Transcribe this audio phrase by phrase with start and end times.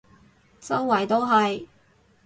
[0.59, 1.67] 周圍都係